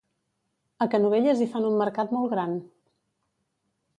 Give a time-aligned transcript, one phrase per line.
[0.85, 2.57] A Canovelles hi fan un mercat molt gran